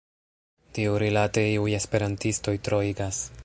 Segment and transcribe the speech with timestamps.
[0.77, 3.23] Tiurilate iuj esperantistoj troigas.